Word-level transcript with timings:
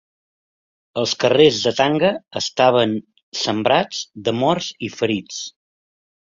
Els 1.01 1.11
carrers 1.23 1.59
de 1.65 1.73
Tanga 1.81 2.09
estaven 2.41 2.97
sembrats 3.43 4.03
de 4.29 4.37
morts 4.43 4.75
i 4.89 4.93
ferits. 4.99 5.41